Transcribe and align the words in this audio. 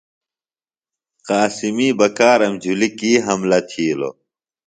قاسمی 1.27 1.89
بکارم 1.99 2.53
جُھلیۡ 2.63 2.93
کی 2.99 3.11
حملہ 3.25 3.59
تِھیلوۡ؟ 3.69 4.13